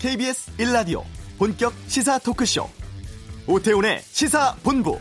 [0.00, 1.02] KBS 1라디오
[1.36, 2.66] 본격 시사 토크쇼
[3.46, 4.98] 오태훈의 시사본부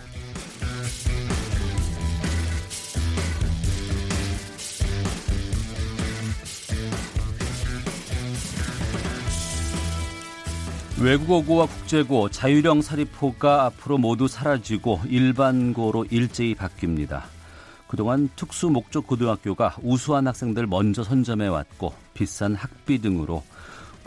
[11.02, 17.22] 외국어고와 국제고, 자유령 사립호가 앞으로 모두 사라지고 일반고로 일제히 바뀝니다.
[17.88, 23.44] 그동안 특수 목적 고등학교가 우수한 학생들 먼저 선점해 왔고 비싼 학비 등으로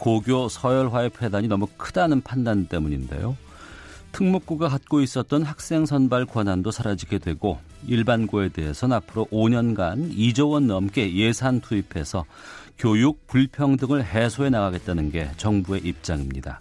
[0.03, 3.37] 고교 서열화의 폐단이 너무 크다는 판단 때문인데요.
[4.11, 11.15] 특목고가 갖고 있었던 학생 선발 권한도 사라지게 되고 일반고에 대해서는 앞으로 5년간 2조 원 넘게
[11.15, 12.25] 예산 투입해서
[12.77, 16.59] 교육 불평등을 해소해 나가겠다는 게 정부의 입장입니다.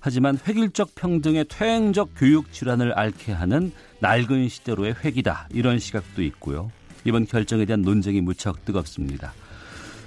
[0.00, 5.46] 하지만 획일적 평등의 퇴행적 교육 질환을 앓게 하는 낡은 시대로의 획이다.
[5.52, 6.72] 이런 시각도 있고요.
[7.04, 9.32] 이번 결정에 대한 논쟁이 무척 뜨겁습니다.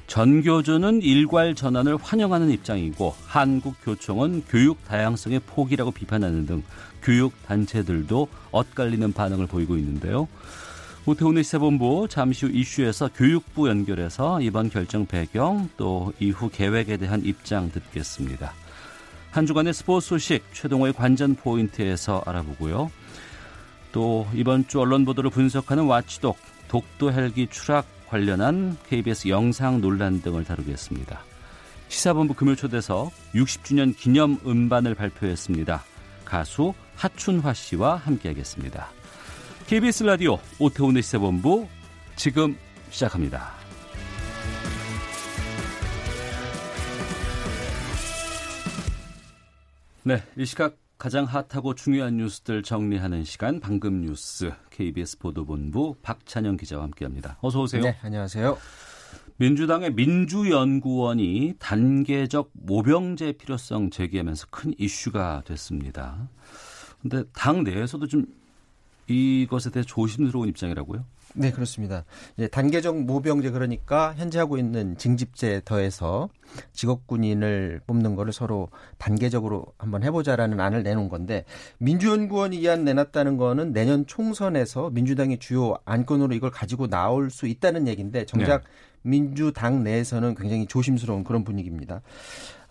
[0.08, 6.64] 전교조는 일괄 전환을 환영하는 입장이고 한국교총은 교육 다양성의 포기라고 비판하는 등
[7.02, 10.28] 교육 단체들도 엇갈리는 반응을 보이고 있는데요.
[11.08, 17.72] 오태훈의 시사본부 잠시 후 이슈에서 교육부 연결해서 이번 결정 배경 또 이후 계획에 대한 입장
[17.72, 18.54] 듣겠습니다.
[19.30, 22.90] 한 주간의 스포츠 소식 최동호의 관전 포인트에서 알아보고요.
[23.92, 30.44] 또 이번 주 언론 보도를 분석하는 watchdog 독도 헬기 추락 관련한 KBS 영상 논란 등을
[30.44, 31.24] 다루겠습니다.
[31.88, 35.84] 시사본부 금요 초대석 60주년 기념 음반을 발표했습니다.
[36.24, 38.88] 가수 하춘화 씨와 함께하겠습니다.
[39.68, 41.68] KBS 라디오 오태훈의 시사본부
[42.16, 42.58] 지금
[42.90, 43.54] 시작합니다.
[50.04, 56.84] 네, 이 시각 가장 핫하고 중요한 뉴스들 정리하는 시간 방금 뉴스 KBS 보도본부 박찬영 기자와
[56.84, 57.38] 함께합니다.
[57.42, 57.82] 어서 오세요.
[57.84, 58.58] 네, 안녕하세요.
[59.38, 66.30] 민주당의 민주연구원이 단계적 모병제 필요성 제기하면서 큰 이슈가 됐습니다.
[67.02, 68.26] 근데 당 내에서도 좀
[69.08, 71.06] 이것에 대해 조심스러운 입장이라고요?
[71.38, 72.06] 네, 그렇습니다.
[72.38, 76.30] 이제 단계적 모병제 그러니까 현재 하고 있는 징집제 더해서
[76.72, 81.44] 직업군인을 뽑는 거를 서로 단계적으로 한번 해보자라는 안을 내놓은 건데
[81.80, 87.88] 민주연구원이 이 안 내놨다는 거는 내년 총선에서 민주당이 주요 안건으로 이걸 가지고 나올 수 있다는
[87.88, 88.70] 얘기인데 정작 네.
[89.04, 92.02] 민주당 내에서는 굉장히 조심스러운 그런 분위기입니다.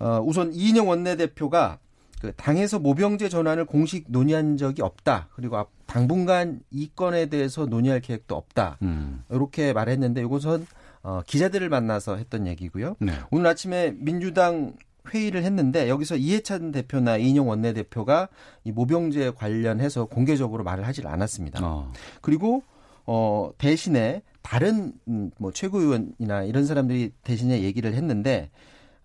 [0.01, 1.79] 어, 우선 이인영 원내대표가
[2.25, 5.29] 그 당에서 모병제 전환을 공식 논의한 적이 없다.
[5.35, 8.79] 그리고 당분간 이 건에 대해서 논의할 계획도 없다.
[8.81, 9.23] 음.
[9.29, 10.67] 이렇게 말했는데 이것은
[11.03, 12.97] 어, 기자들을 만나서 했던 얘기고요.
[12.99, 13.13] 네.
[13.31, 14.73] 오늘 아침에 민주당
[15.13, 18.29] 회의를 했는데 여기서 이해찬 대표나 이인영 원내대표가
[18.65, 21.61] 이 모병제 관련해서 공개적으로 말을 하질 않았습니다.
[21.63, 21.93] 어.
[22.23, 22.63] 그리고
[23.05, 28.49] 어 대신에 다른 음, 뭐 최고위원이나 이런 사람들이 대신에 얘기를 했는데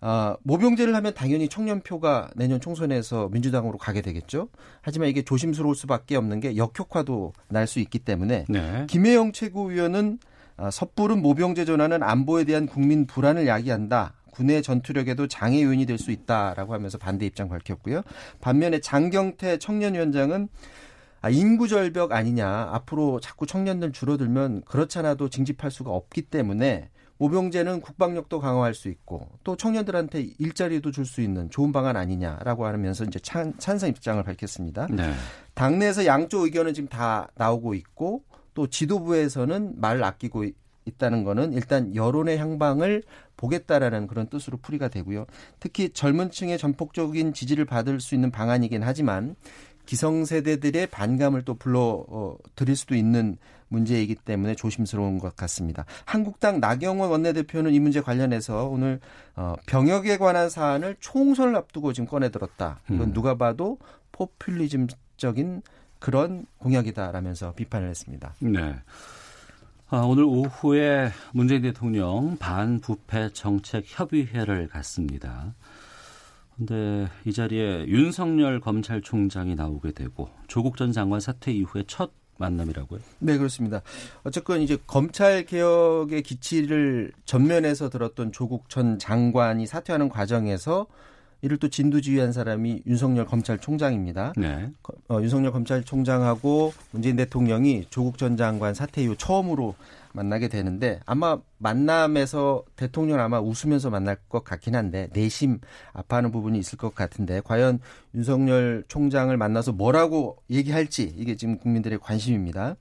[0.02, 4.48] 아, 모병제를 하면 당연히 청년표가 내년 총선에서 민주당으로 가게 되겠죠.
[4.80, 8.86] 하지만 이게 조심스러울 수밖에 없는 게 역효과도 날 수 있기 때문에 네.
[8.88, 10.18] 김혜영 최고위원은
[10.56, 14.14] 아, 섣부른 모병제 전환은 안보에 대한 국민 불안을 야기한다.
[14.32, 18.02] 군의 전투력에도 장애 요인이 될 수 있다라고 하면서 반대 입장 밝혔고요.
[18.40, 20.48] 반면에 장경태 청년위원장은
[21.20, 22.70] 아, 인구 절벽 아니냐.
[22.72, 26.88] 앞으로 자꾸 청년들 줄어들면 그렇잖아도 징집할 수가 없기 때문에
[27.20, 33.04] 모병제는 국방력도 강화할 수 있고 또 청년들한테 일자리도 줄 수 있는 좋은 방안 아니냐라고 하면서
[33.04, 34.86] 이제 찬, 찬성 입장을 밝혔습니다.
[34.90, 35.12] 네.
[35.54, 38.22] 당내에서 양쪽 의견은 지금 다 나오고 있고
[38.54, 40.44] 또 지도부에서는 말을 아끼고
[40.84, 43.02] 있다는 거는 일단 여론의 향방을
[43.36, 45.26] 보겠다라는 그런 뜻으로 풀이가 되고요.
[45.58, 49.34] 특히 젊은 층의 전폭적인 지지를 받을 수 있는 방안이긴 하지만
[49.84, 53.36] 기성세대들의 반감을 또 불러 어, 드릴 수도 있는
[53.70, 55.86] 문제이기 때문에 조심스러운 것 같습니다.
[56.04, 59.00] 한국당 나경원 원내대표는 이 문제 관련해서 오늘
[59.34, 62.80] 어, 병역에 관한 사안을 총선을 앞두고 지금 꺼내들었다.
[62.90, 63.12] 이건 음.
[63.12, 63.78] 누가 봐도
[64.12, 65.62] 포퓰리즘적인
[65.98, 68.34] 그런 공약이다라면서 비판을 했습니다.
[68.40, 68.74] 네.
[69.88, 75.54] 아, 오늘 오후에 문재인 대통령 반부패 정책 협의회를 갔습니다.
[76.56, 83.00] 근데 이 자리에 윤석열 검찰총장이 나오게 되고 조국 전 장관 사퇴 이후에 첫 만남이라고요?
[83.20, 83.82] 네, 그렇습니다.
[84.24, 90.86] 어쨌건 이제 검찰 개혁의 기치를 전면에서 들었던 조국 전 장관이 사퇴하는 과정에서
[91.42, 94.34] 이를 또 진두지휘한 사람이 윤석열 검찰총장입니다.
[94.36, 94.70] 네.
[95.08, 99.74] 어, 윤석열 검찰총장하고 문재인 대통령이 조국 전 장관 사퇴 이후 처음으로
[100.12, 105.60] 만나게 되는데 아마 만남에서 대통령 아마 웃으면서 만날 것 같긴 한데 내심
[105.92, 107.80] 아파하는 부분이 있을 것 같은데 과연
[108.14, 112.76] 윤석열 총장을 만나서 뭐라고 얘기할지 이게 지금 국민들의 관심입니다.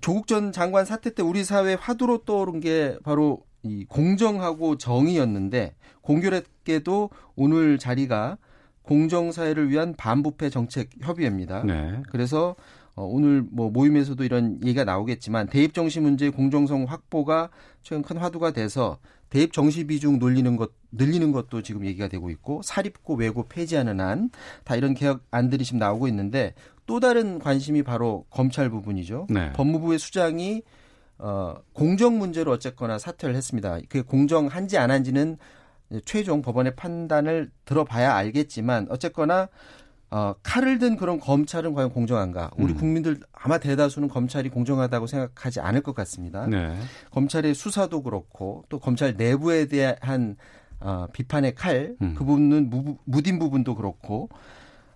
[0.00, 7.10] 조국 전 장관 사태 때 우리 사회 화두로 떠오른 게 바로 이 공정하고 정의였는데 공교롭게도
[7.36, 8.38] 오늘 자리가
[8.82, 11.62] 공정사회를 위한 반부패 정책 협의회입니다.
[11.64, 12.02] 네.
[12.10, 12.54] 그래서 어,
[13.04, 17.50] 오늘 뭐 모임에서도 이런 얘기가 나오겠지만 대입 정시 문제의 공정성 확보가
[17.82, 18.98] 최근 큰 화두가 돼서
[19.30, 24.30] 대입 정시 비중 늘리는 것 늘리는 것도 지금 얘기가 되고 있고 사립고 외고 폐지하는 안
[24.64, 26.54] 다 이런 개혁 안들이 지금 나오고 있는데
[26.86, 29.26] 또 다른 관심이 바로 검찰 부분이죠.
[29.28, 29.52] 네.
[29.52, 30.62] 법무부의 수장이
[31.18, 33.78] 어, 공정 문제로 어쨌거나 사퇴를 했습니다.
[33.88, 35.36] 그게 공정한지 안 한지는
[36.04, 39.48] 최종 법원의 판단을 들어봐야 알겠지만 어쨌거나
[40.10, 42.50] 어, 칼을 든 그런 검찰은 과연 공정한가?
[42.56, 42.78] 우리 음.
[42.78, 46.46] 국민들 아마 대다수는 검찰이 공정하다고 생각하지 않을 것 같습니다.
[46.46, 46.74] 네.
[47.10, 50.36] 검찰의 수사도 그렇고 또 검찰 내부에 대한
[50.80, 52.14] 어, 비판의 칼, 음.
[52.16, 54.28] 그 부분은 무, 무딘 부분도 그렇고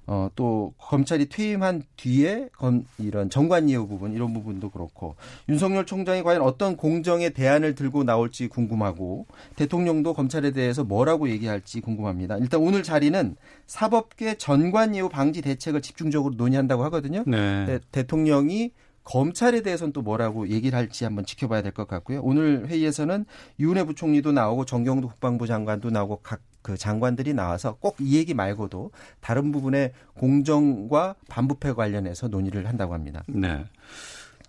[0.06, 5.14] 어, 또 검찰이 퇴임한 뒤에 검, 이런 정관예우 부분 이런 부분도 그렇고
[5.48, 9.26] 윤석열 총장이 과연 어떤 공정의 대안을 들고 나올지 궁금하고
[9.56, 12.38] 대통령도 검찰에 대해서 뭐라고 얘기할지 궁금합니다.
[12.38, 17.22] 일단 오늘 자리는 사법계 전관예우 방지 대책을 집중적으로 논의한다고 하거든요.
[17.26, 17.78] 네.
[17.92, 18.72] 대통령이
[19.04, 22.20] 검찰에 대해서는 또 뭐라고 얘기를 할지 한번 지켜봐야 될 것 같고요.
[22.22, 23.24] 오늘 회의에서는
[23.58, 28.90] 유은혜 부총리도 나오고 정경도 국방부 장관도 나오고 각 그 장관들이 나와서 꼭 이 얘기 말고도
[29.20, 33.22] 다른 부분의 공정과 반부패 관련해서 논의를 한다고 합니다.
[33.28, 33.64] 네.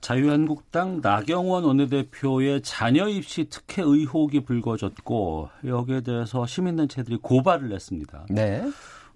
[0.02, 8.26] 자유한국당 나경원 원내대표의 자녀 입시 특혜 의혹이 불거졌고 여기에 대해서 시민단체들이 고발을 했습니다.
[8.30, 8.64] 네.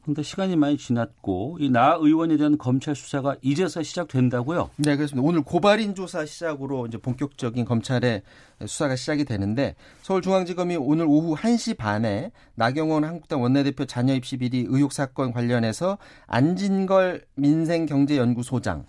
[0.08, 4.70] 그런데 시간이 많이 지났고 이 나 의원에 대한 검찰 수사가 이제서 시작된다고요?
[4.78, 5.28] 네, 그렇습니다.
[5.28, 8.22] 오늘 고발인 조사 시작으로 이제 본격적인 검찰의
[8.66, 14.94] 수사가 시작이 되는데 서울중앙지검이 오늘 오후 1시 반에 나경원 한국당 원내대표 자녀 입시 비리 의혹
[14.94, 18.86] 사건 관련해서 안진걸 민생경제연구소장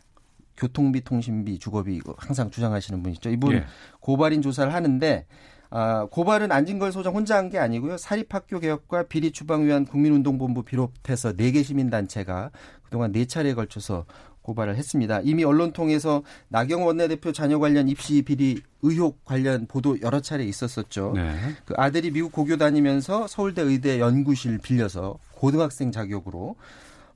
[0.57, 3.31] 교통비, 통신비, 주거비 항상 주장하시는 분이죠.
[3.31, 3.65] 이분 예.
[4.01, 5.27] 고발인 조사를 하는데
[5.71, 7.97] 아, 고발은 안진걸 소장 혼자 한 게 아니고요.
[7.99, 12.51] 사립학교 개혁과 비리 추방 위한 국민운동본부 비롯해서 4개 시민단체가
[12.85, 14.05] 그동안 4차례에 걸쳐서
[14.43, 15.21] 고발을 했습니다.
[15.25, 21.13] 이미 언론 통해서 나경 원내대표 자녀 관련 입시 비리 의혹 관련 보도 여러 차례 있었었죠.
[21.15, 21.35] 네.
[21.67, 26.57] 그 아들이 미국 고교 다니면서 서울대 의대 연구실 빌려서 고등학생 자격으로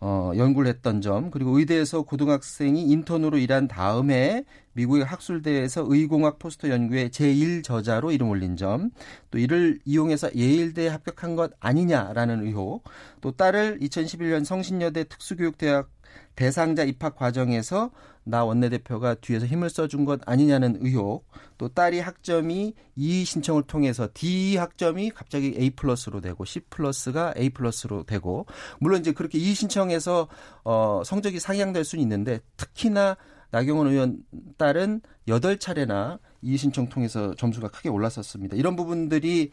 [0.05, 7.11] 어, 연구를 했던 점, 그리고 의대에서 고등학생이 인턴으로 일한 다음에 미국의 학술대에서 의공학 포스터 연구의
[7.11, 8.91] 제1저자로 이름 올린 점,
[9.31, 12.85] 또 이를 이용해서 예일대에 합격한 것 아니냐라는 의혹,
[13.21, 15.91] 또 딸을 2011년 성신여대 특수교육대학
[16.35, 17.91] 대상자 입학 과정에서
[18.25, 21.27] 나 원내대표가 뒤에서 힘을 써준 것 아니냐는 의혹,
[21.59, 27.51] 또 딸이 학점이 이 신청을 통해서 D 학점이 갑자기 A 플러스로 되고 C 플러스가 A
[27.51, 28.47] 플러스로 되고,
[28.79, 30.29] 물론 이제 그렇게 이 신청에서
[30.65, 33.17] 어 성적이 상향될 수는 있는데 특히나
[33.53, 34.19] 나경원 의원
[34.59, 38.57] 딸은 여덟 차례나 이 신청 통해서 점수가 크게 올랐었습니다.
[38.57, 39.53] 이런 부분들이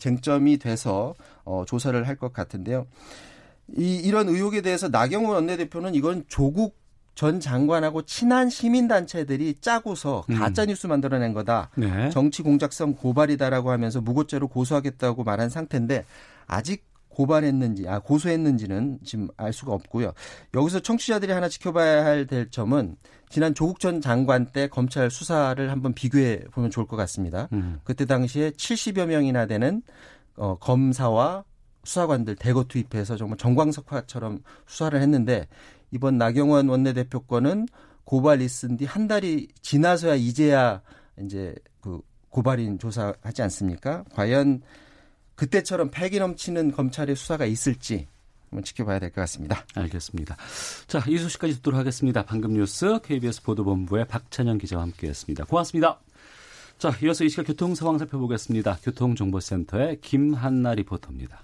[0.00, 1.14] 쟁점이 돼서
[1.44, 2.86] 어 조사를 할 것 같은데요.
[3.76, 6.76] 이, 이런 의혹에 대해서 나경원 원내대표는 이건 조국
[7.14, 10.38] 전 장관하고 친한 시민단체들이 짜고서 음.
[10.38, 11.70] 가짜뉴스 만들어낸 거다.
[11.76, 12.10] 네.
[12.10, 16.04] 정치 공작성 고발이다라고 하면서 무고죄로 고소하겠다고 말한 상태인데
[16.46, 20.12] 아직 고발했는지, 아, 고소했는지는 지금 알 수가 없고요.
[20.54, 22.96] 여기서 청취자들이 하나 지켜봐야 할 될 점은
[23.28, 27.48] 지난 조국 전 장관 때 검찰 수사를 한번 비교해 보면 좋을 것 같습니다.
[27.52, 27.80] 음.
[27.84, 29.82] 그때 당시에 70여 명이나 되는
[30.36, 31.44] 어, 검사와
[31.84, 35.46] 수사관들 대거 투입해서 정말 정광석화처럼 수사를 했는데
[35.90, 37.66] 이번 나경원 원내대표 권은
[38.04, 40.80] 고발이 쓴뒤한 달이 지나서야 이제야
[41.20, 42.00] 이제 그
[42.30, 44.04] 고발인 조사하지 않습니까?
[44.14, 44.62] 과연
[45.36, 48.06] 그때처럼 패기 넘치는 검찰의 수사가 있을지
[48.50, 49.64] 한번 지켜봐야 될 것 같습니다.
[49.74, 50.36] 알겠습니다.
[50.86, 52.24] 자, 이 소식까지 듣도록 하겠습니다.
[52.24, 55.44] 방금 뉴스 KBS 보도본부의 박찬영 기자와 함께했습니다.
[55.46, 55.98] 고맙습니다.
[56.78, 58.78] 자, 이어서 이 시각 교통 상황 살펴보겠습니다.
[58.82, 61.42] 교통정보센터의 김한나 리포터입니다.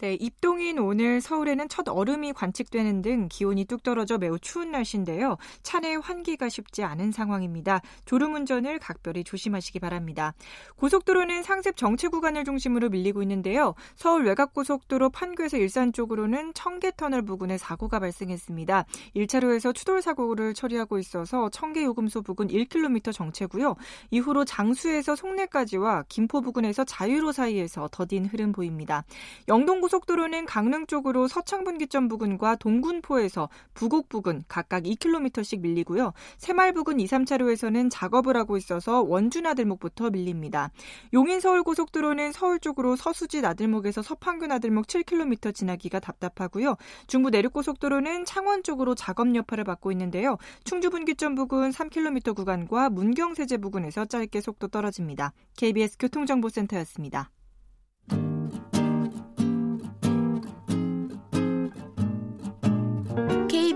[0.00, 5.36] 네, 입동인 오늘 서울에는 첫 얼음이 관측되는 등 기온이 뚝 떨어져 매우 추운 날씨인데요.
[5.62, 7.82] 차내 환기가 쉽지 않은 상황입니다.
[8.06, 10.32] 졸음 운전을 각별히 조심하시기 바랍니다.
[10.76, 13.74] 고속도로는 상습 정체 구간을 중심으로 밀리고 있는데요.
[13.94, 18.86] 서울 외곽고속도로 판교에서 일산 쪽으로는 청계터널 부근에 사고가 발생했습니다.
[19.16, 23.76] 1차로에서 추돌 사고를 처리하고 있어서 청계 요금소 부근 1km 정체고요.
[24.10, 29.04] 이후로 장수에서 송내까지와 김포 부근에서 자유로 사이에서 더딘 흐름 보입니다.
[29.46, 36.12] 영동 고속도로는 강릉 쪽으로 서창분기점 부근과 동군포에서 부곡 부근 각각 2km씩 밀리고요.
[36.38, 40.70] 새말 부근 2, 3차로에서는 작업을 하고 있어서 원주 나들목부터 밀립니다.
[41.12, 46.76] 용인 서울 고속도로는 서울 쪽으로 서수지 나들목에서 서판교 나들목 7km 지나기가 답답하고요.
[47.08, 50.36] 중부 내륙 고속도로는 창원 쪽으로 작업 여파를 받고 있는데요.
[50.62, 55.32] 충주 분기점 부근 3km 구간과 문경세제 부근에서 짧게 속도 떨어집니다.
[55.56, 57.30] KBS 교통정보센터였습니다.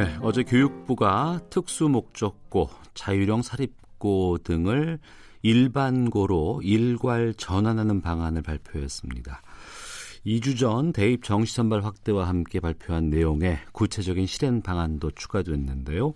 [0.00, 4.98] 네, 어제 교육부가 특수목적고, 자유령 사립고 등을
[5.42, 9.42] 일반고로 일괄 전환하는 방안을 발표했습니다.
[10.24, 16.14] 2주 전 대입 정시 선발 확대와 함께 발표한 내용에 구체적인 실행 방안도 추가됐는데요.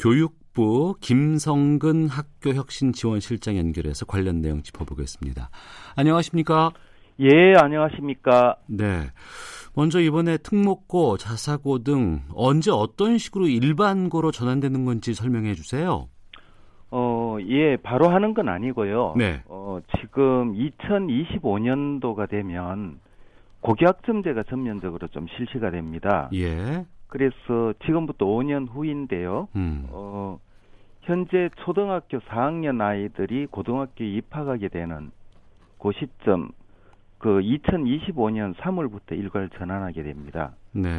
[0.00, 5.50] 교육부 김성근 학교혁신지원실장 연결해서 관련 내용 짚어보겠습니다.
[5.94, 6.72] 안녕하십니까?
[7.20, 8.56] 예, 안녕하십니까?
[8.66, 9.12] 네.
[9.78, 16.08] 먼저 이번에 특목고, 자사고 등 언제 어떤 식으로 일반고로 전환되는 건지 설명해 주세요.
[16.90, 19.14] 어, 예, 바로 하는 건 아니고요.
[19.16, 19.40] 네.
[19.46, 22.98] 어, 지금 2025년도가 되면
[23.60, 26.28] 고교학점제가 전면적으로 좀 실시가 됩니다.
[26.34, 26.84] 예.
[27.06, 29.46] 그래서 지금부터 5년 후인데요.
[29.54, 29.86] 음.
[29.90, 30.40] 어,
[31.02, 35.12] 현재 초등학교 4학년 아이들이 고등학교에 입학하게 되는
[35.78, 36.50] 그 시점,
[37.18, 40.52] 그 2025년 3월부터 일괄 전환하게 됩니다.
[40.72, 40.90] 네.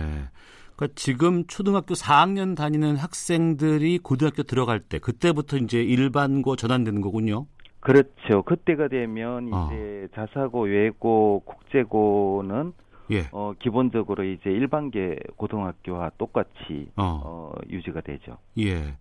[0.75, 7.47] 그러니까 지금 초등학교 4학년 다니는 학생들이 고등학교 들어갈 때 그때부터 이제 일반고 전환되는 거군요.
[7.81, 8.43] 그렇죠.
[8.43, 9.67] 그때가 되면 어.
[9.67, 12.73] 이제 자사고, 외고, 국제고는
[13.11, 13.27] 예.
[13.31, 17.21] 어, 기본적으로 이제 일반계 고등학교와 똑같이 어.
[17.23, 18.38] 어, 유지가 되죠.
[18.59, 18.95] 예.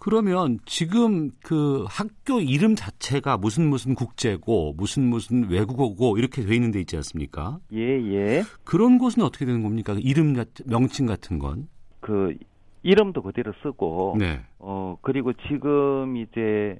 [0.00, 6.70] 그러면 지금 그 학교 이름 자체가 무슨 무슨 국제고 무슨 무슨 외국어고 이렇게 돼 있는
[6.70, 7.58] 데 있지 않습니까?
[7.72, 8.42] 예, 예.
[8.64, 9.94] 그런 곳은 어떻게 되는 겁니까?
[9.94, 11.68] 그 이름 같- 명칭 같은 건?
[11.98, 12.36] 그
[12.84, 14.40] 이름도 그대로 쓰고 네.
[14.60, 16.78] 어, 그리고 지금 이제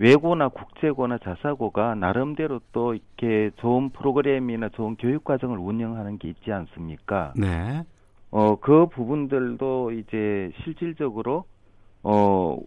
[0.00, 7.32] 외고나 국제고나 자사고가 나름대로 또 이렇게 좋은 프로그램이나 좋은 교육 과정을 운영하는 게 있지 않습니까?
[7.36, 7.84] 네.
[8.32, 11.44] 어, 그 부분들도 이제 실질적으로
[12.08, 12.60] 어,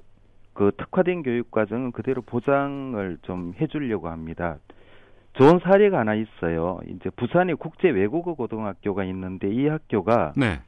[0.53, 4.57] 그 특화된 교육 과정은 그대로 보장을 좀 해주려고 합니다.
[5.33, 6.79] 좋은 사례가 하나 있어요.
[6.87, 10.59] 이제 부산에 국제 외국어 고등학교가 있는데 이 학교가 네.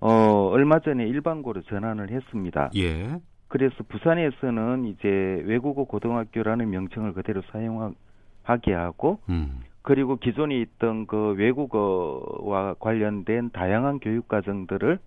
[0.00, 2.70] 어, 얼마 전에 일반고로 전환을 했습니다.
[2.76, 3.16] 예.
[3.48, 5.08] 그래서 부산에서는 이제
[5.46, 9.60] 외국어 고등학교라는 명칭을 그대로 사용하게 하고 음.
[9.80, 14.98] 그리고 기존에 있던 그 외국어와 관련된 다양한 교육 과정들을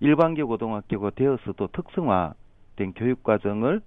[0.00, 3.82] 일반계 고등학교가 되어서도 특성화된 교육 과정을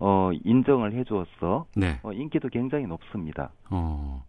[0.00, 2.00] 어 인정을 해 주어서 네.
[2.02, 3.50] 어, 인기도 굉장히 높습니다.
[3.70, 4.24] 어.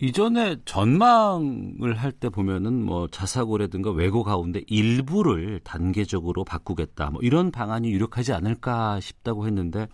[0.00, 7.10] 이전에 전망을 할 때 보면은 뭐 자사고라든가 외고 가운데 일부를 단계적으로 바꾸겠다.
[7.10, 9.86] 뭐 이런 방안이 유력하지 않을까 싶다고 했는데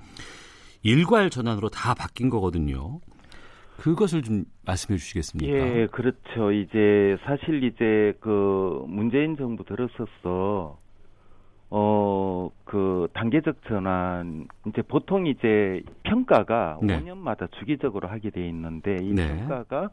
[0.83, 3.01] 일괄 전환으로 다 바뀐 거거든요.
[3.81, 5.53] 그것을 좀 말씀해 주시겠습니까?
[5.53, 6.53] 예, 그렇죠.
[6.53, 10.79] 이제 사실 이제 그 문재인 정부 들어서서
[11.71, 17.01] 어그 단계적 전환 이제 보통 이제 평가가 네.
[17.01, 19.29] 5년마다 주기적으로 하게 돼 있는데 이 네.
[19.29, 19.91] 평가가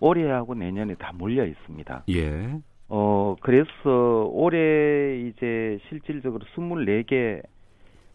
[0.00, 2.04] 올해하고 내년에 다 몰려 있습니다.
[2.10, 2.58] 예.
[2.88, 7.42] 어 그래서 올해 이제 실질적으로 24개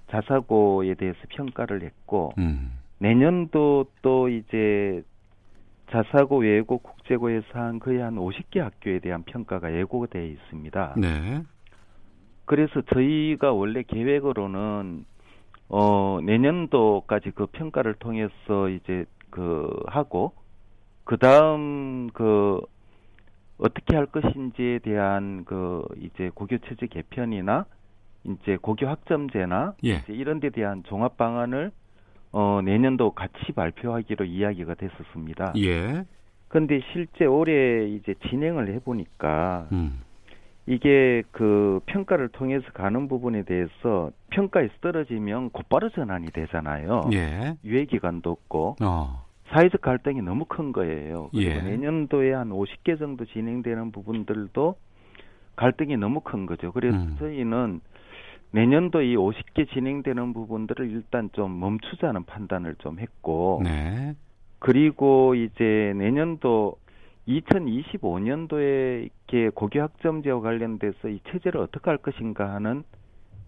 [0.09, 2.71] 자사고에 대해서 평가를 했고 음.
[2.97, 5.03] 내년도 또 이제
[5.91, 10.95] 자사고, 외고, 국제고에서 한 거의 한 50개 학교에 대한 평가가 예고되어 있습니다.
[10.97, 11.43] 네.
[12.45, 15.05] 그래서 저희가 원래 계획으로는
[15.69, 20.33] 어 내년도까지 그 평가를 통해서 이제 그 하고
[21.05, 22.59] 그 다음 그
[23.57, 27.65] 어떻게 할 것인지에 대한 그 이제 고교 체제 개편이나
[28.25, 29.95] 이제 고교 학점제나 예.
[30.03, 31.71] 이제 이런 데 대한 종합 방안을
[32.31, 35.53] 어 내년도 같이 발표하기로 이야기가 됐었습니다.
[35.57, 36.05] 예.
[36.47, 40.01] 근데 실제 올해 이제 진행을 해 보니까 음.
[40.65, 47.09] 이게 그 평가를 통해서 가는 부분에 대해서 평가에서 떨어지면 곧바로 전환이 되잖아요.
[47.13, 47.57] 예.
[47.63, 49.25] 유예 기간도 없고 어.
[49.47, 51.29] 사회적 갈등이 너무 큰 거예요.
[51.31, 51.61] 그리고 예.
[51.61, 54.75] 내년도에 한 50개 정도 진행되는 부분들도
[55.55, 56.71] 갈등이 너무 큰 거죠.
[56.71, 57.15] 그래서 음.
[57.19, 57.81] 저희는
[58.51, 64.15] 내년도 이 50개 진행되는 부분들을 일단 좀 멈추자는 판단을 좀 했고 네.
[64.59, 66.77] 그리고 이제 내년도
[67.27, 72.83] 2025년도에 이렇게 고교학점제와 관련돼서 이 체제를 어떻게 할 것인가 하는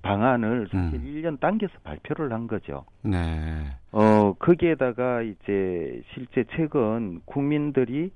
[0.03, 1.05] 방안을 사실 음.
[1.05, 2.85] 1년 당겨서 발표를 한 거죠.
[3.01, 3.17] 네.
[3.91, 8.11] 어, 거기에다가 이제 실제 최근 국민들이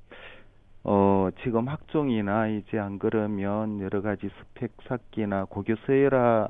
[0.84, 6.50] 어, 지금 학종이나 이제 안 그러면 여러 가지 스펙 쌓기나 고교 서열화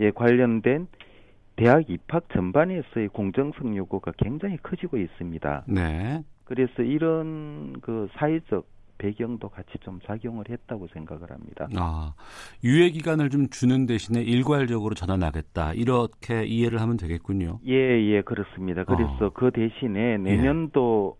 [0.00, 0.86] 에 관련된
[1.56, 5.64] 대학 입학 전반에서의 공정성 요구가 굉장히 커지고 있습니다.
[5.66, 6.22] 네.
[6.44, 8.66] 그래서 이런 그 사회적
[8.98, 11.68] 배경도 같이 좀 작용을 했다고 생각을 합니다.
[11.76, 12.14] 아,
[12.64, 15.74] 유예 기간을 좀 주는 대신에 일괄적으로 전환하겠다.
[15.74, 17.60] 이렇게 이해를 하면 되겠군요.
[17.66, 18.84] 예, 예, 그렇습니다.
[18.84, 19.30] 그래서 어.
[19.30, 21.16] 그 대신에 내년도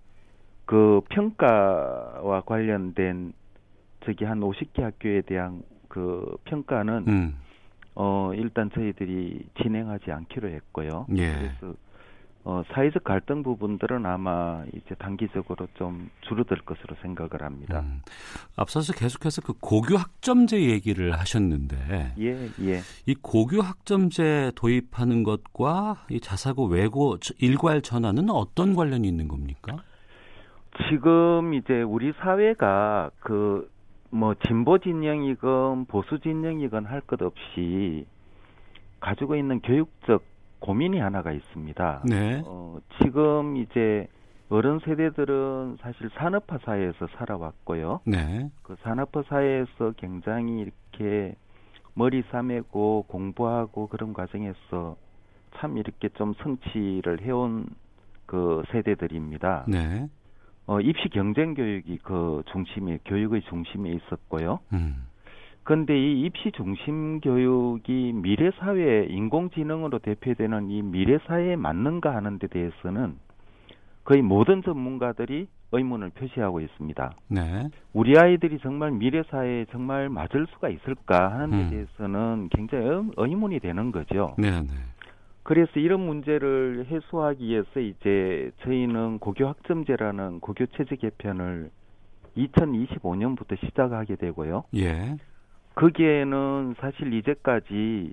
[0.65, 3.33] 그 평가와 관련된
[4.05, 7.37] 저기 한 50개 학교에 대한 그 평가는 음.
[8.01, 11.07] 어 일단 저희들이 진행하지 않기로 했고요.
[11.17, 11.33] 예.
[11.33, 11.75] 그래서
[12.45, 17.81] 어 사회적 갈등 부분들은 아마 이제 단기적으로 좀 줄어들 것으로 생각을 합니다.
[17.81, 18.03] 음.
[18.55, 22.79] 앞서서 계속해서 그 고교 학점제 얘기를 하셨는데 예, 예.
[23.07, 29.77] 이 고교 학점제 도입하는 것과 이 자사고 외고 일괄 전환은 어떤 관련이 있는 겁니까?
[30.89, 33.69] 지금 이제 우리 사회가 그
[34.11, 38.07] 뭐 진보 진영이건 보수 진영이건 할 것 없이
[39.01, 40.23] 가지고 있는 교육적
[40.61, 42.03] 고민이 하나가 있습니다.
[42.09, 42.43] 네.
[42.45, 44.09] 어, 지금 이제
[44.51, 48.01] 어른 세대들은 사실 산업화 사회에서 살아왔고요.
[48.07, 48.51] 네.
[48.63, 51.37] 그 산업화 사회에서 굉장히 이렇게
[51.95, 54.97] 머리 싸매고 공부하고 그런 과정에서
[55.57, 57.67] 참 이렇게 좀 성취를 해온
[58.27, 59.67] 그 세대들입니다.
[59.69, 60.09] 네.
[60.69, 64.61] 어, 입시 경쟁 교육이 그 중심에 교육의 중심에 있었고요.
[64.75, 64.97] 음.
[65.65, 72.47] 근데 이 입시 중심 교육이 미래 사회 인공지능으로 대표되는 이 미래 사회에 맞는가 하는 데
[72.49, 73.17] 대해서는
[74.05, 77.13] 거의 모든 전문가들이 의문을 표시하고 있습니다.
[77.29, 77.69] 네.
[77.93, 81.71] 우리 아이들이 정말 미래 사회에 정말 맞을 수가 있을까 하는 데 음.
[81.71, 84.35] 대해서는 굉장히 의- 의문이 되는 거죠.
[84.39, 84.69] 네, 네.
[85.49, 91.71] 그래서 이런 문제를 해소하기 위해서 이제 저희는 고교 학점제라는 고교 체제 개편을
[92.37, 94.65] 2025년부터 시작하게 되고요.
[94.77, 95.17] 예.
[95.75, 98.13] 거기에는 사실 이제까지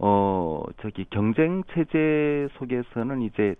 [0.00, 3.54] 어 저기 경쟁 체제 속에서는 이제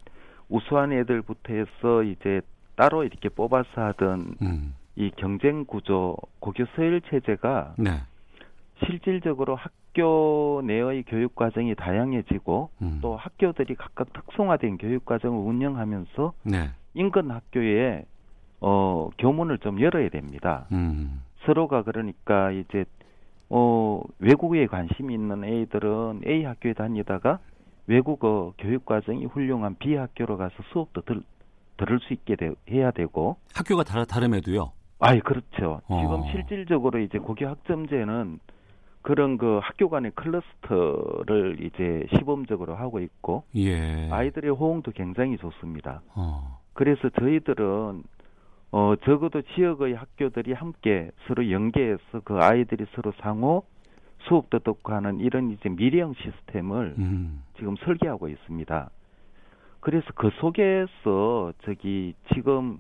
[0.51, 2.43] 우수한 애들부터 해서 이제
[2.77, 4.75] 따로 이렇게 뽑아서 하던 음.
[4.97, 8.03] 이 경쟁 구조 고교 서열 체제가 네.
[8.87, 12.99] 실질적으로 학교 내의 교육 과정이 다양해지고 음.
[13.03, 16.71] 또 학교들이 각각 특성화된 교육 과정을 운영하면서 네.
[16.95, 18.05] 인근 학교에
[18.61, 20.67] 어 교문을 좀 열어야 됩니다.
[20.73, 21.23] 음.
[21.45, 22.85] 서로가 그러니까 이제
[23.49, 27.39] 어 외국에 관심이 있는 애들은 A 학교에 다니다가
[27.87, 31.23] 외국어 교육 과정이 훌륭한 B 학교로 가서 수업도 들,
[31.77, 34.73] 들을 수 있게 되, 해야 되고 학교가 다르, 다름에도요.
[35.01, 35.81] 아이 그렇죠.
[35.89, 36.01] 어.
[36.01, 38.39] 지금 실질적으로 이제 고교 학점제는
[39.03, 44.11] 그런 그 학교 간의 클러스터를 이제 시범적으로 하고 있고 예.
[44.11, 46.03] 아이들의 호응도 굉장히 좋습니다.
[46.15, 46.61] 어.
[46.75, 48.03] 그래서 저희들은
[48.73, 53.65] 어 적어도 지역의 학교들이 함께 서로 연계해서 그 아이들이 서로 상호
[54.29, 57.43] 수업도 듣고 하는 이런 이제 미래형 시스템을 음.
[57.57, 58.91] 지금 설계하고 있습니다.
[59.81, 62.79] 그래서 그 속에서 저기 지금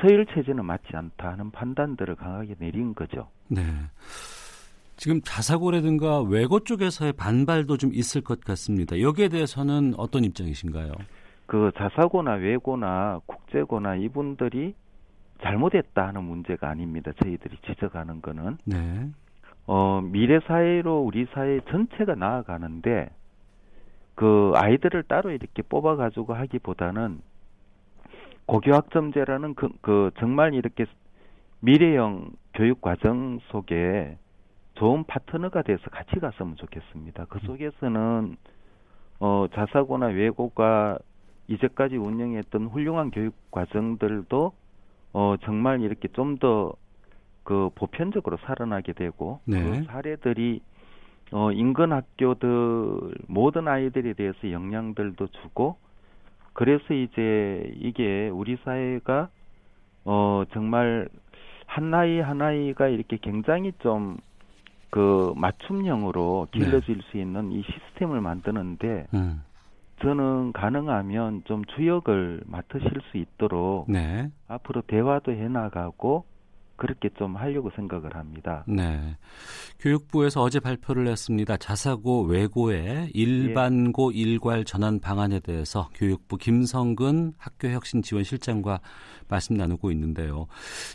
[0.00, 3.28] 서열 체제는 맞지 않다 하는 판단들을 강하게 내린 거죠.
[3.48, 3.62] 네.
[4.98, 9.00] 지금 자사고라든가 외고 쪽에서의 반발도 좀 있을 것 같습니다.
[9.00, 10.92] 여기에 대해서는 어떤 입장이신가요?
[11.46, 14.74] 그 자사고나 외고나 국제고나 이분들이
[15.40, 17.12] 잘못했다 하는 문제가 아닙니다.
[17.22, 19.08] 저희들이 지적하는 거는 네.
[19.66, 23.08] 어 미래 사회로 우리 사회 전체가 나아가는데
[24.16, 27.20] 그 아이들을 따로 이렇게 뽑아 가지고 하기보다는
[28.46, 30.86] 고교 학점제라는 그, 그 정말 이렇게
[31.60, 34.18] 미래형 교육 과정 속에
[34.78, 37.26] 좋은 파트너가 돼서 같이 갔으면 좋겠습니다.
[37.28, 38.36] 그 속에서는
[39.20, 40.98] 어 자사고나 외고가
[41.48, 44.52] 이제까지 운영했던 훌륭한 교육 과정들도
[45.12, 46.74] 어 정말 이렇게 좀 더
[47.48, 49.62] 그 보편적으로 살아나게 되고 네.
[49.62, 50.60] 그 사례들이
[51.32, 55.78] 어 인근 학교들 모든 아이들에 대해서 영향들도 주고
[56.52, 59.30] 그래서 이제 이게 우리 사회가
[60.04, 61.08] 어 정말
[61.64, 64.18] 한 나이 한 나이가 이렇게 굉장히 좀
[64.90, 66.58] 그 맞춤형으로 네.
[66.58, 69.42] 길러질 수 있는 이 시스템을 만드는데 음.
[70.02, 74.30] 저는 가능하면 좀 주역을 맡으실 수 있도록 네.
[74.46, 76.24] 앞으로 대화도 해나가고
[76.78, 78.64] 그렇게 좀 하려고 생각을 합니다.
[78.66, 79.16] 네.
[79.80, 81.56] 교육부에서 어제 발표를 했습니다.
[81.58, 88.80] 자사고 외고의 일반고 일괄 전환 방안에 대해서 교육부 김성근 학교혁신지원실장과
[89.28, 90.46] 말씀 나누고 있는데요.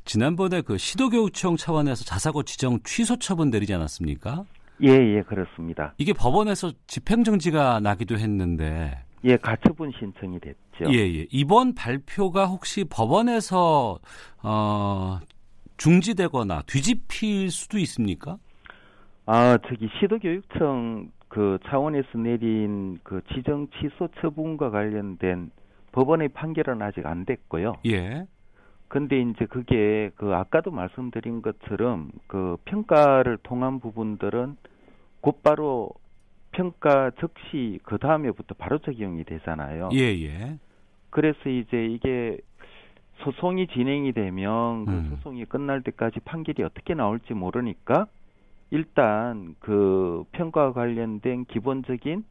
[0.06, 4.46] 지난번에 그 시도교육청 차원에서 자사고 지정 취소 처분 내리지 않았습니까?
[4.84, 5.94] 예, 예, 그렇습니다.
[5.98, 8.98] 이게 법원에서 집행정지가 나기도 했는데.
[9.26, 10.94] 예, 가처분 신청이 됐죠.
[10.94, 11.28] 예, 예.
[11.32, 14.00] 이번 발표가 혹시 법원에서
[14.42, 15.20] 어,
[15.78, 18.38] 중지되거나 뒤집힐 수도 있습니까?
[19.26, 25.52] 아, 저기 시도교육청 그 차원에서 내린 그 지정 취소 처분과 관련된
[25.92, 27.74] 법원의 판결은 아직 안 됐고요.
[27.86, 28.26] 예.
[28.88, 34.58] 근데 이제 그게 그 아까도 말씀드린 것처럼 그 평가를 통한 부분들은
[35.22, 35.90] 곧바로
[36.52, 39.90] 평가 즉시 그 다음에부터 바로 적용이 되잖아요.
[39.94, 40.60] 예, 예.
[41.10, 42.38] 그래서 이제 이게
[43.24, 45.16] 소송이 진행이 되면 그 음.
[45.16, 48.08] 소송이 끝날 때까지 판결이 어떻게 나올지 모르니까
[48.72, 52.24] 일단 그 평가와 관련된 기본적인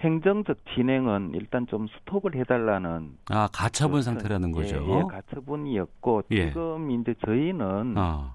[0.00, 4.76] 행정적 진행은 일단 좀 스톱을 해달라는 아, 가처분 그 상태라는 거죠.
[4.76, 6.48] 예, 예, 가처분이었고 예.
[6.48, 8.34] 지금 이제 저희는 어.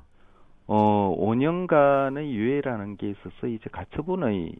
[0.67, 4.55] 어 5년간의 유예라는 게 있어서 이제 가처분의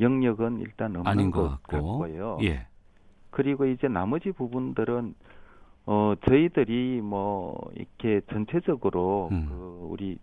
[0.00, 1.98] 영역은 일단 없는 아닌 것 것 같고.
[1.98, 2.38] 같고요.
[2.42, 2.66] 예.
[3.30, 5.14] 그리고 이제 나머지 부분들은
[5.86, 9.46] 어 저희들이 뭐 이렇게 전체적으로 음.
[9.48, 10.18] 그 우리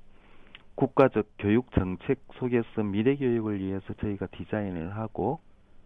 [0.75, 5.39] 국가적 교육 정책 속에서 미래 교육을 위해서 저희가 디자인을 하고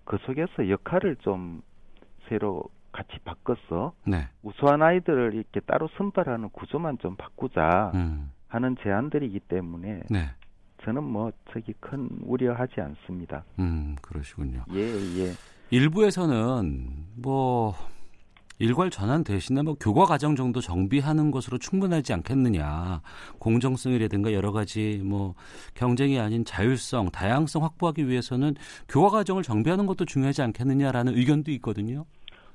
[0.06, 1.62] 그 속에서 역할을 좀
[2.30, 4.30] 새로 같이 바꿔서 네.
[4.42, 8.32] 우수한 아이들을 이렇게 따로 선발하는 구조만 좀 바꾸자 음.
[8.48, 10.30] 하는 제안들이기 때문에 네.
[10.84, 13.44] 저는 뭐 저기 큰 우려하지 않습니다.
[13.60, 14.64] 음, 그러시군요.
[14.72, 15.32] 예, 예.
[15.72, 16.90] 일부에서는
[17.22, 17.74] 뭐
[18.60, 23.02] 일괄 전환 대신에 뭐 교과 과정 정도 정비하는 것으로 충분하지 않겠느냐.
[23.40, 25.34] 공정성이라든가 여러 가지 뭐
[25.74, 28.56] 경쟁이 아닌 자율성, 다양성 확보하기 위해서는
[28.88, 32.06] 교과 과정을 정비하는 것도 중요하지 않겠느냐라는 의견도 있거든요.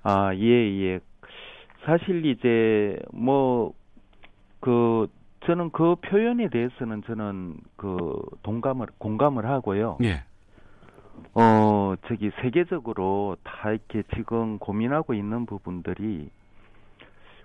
[0.03, 1.01] 아, 예, 예.
[1.85, 3.73] 사실 이제 뭐
[4.61, 5.09] 그
[5.47, 9.99] 저는 그 표현에 대해서는 저는 그 동감을 공감을 하고요.
[10.05, 10.23] 예.
[11.91, 16.31] 어, 저기 세계적으로 다 이렇게 지금 고민하고 있는 부분들이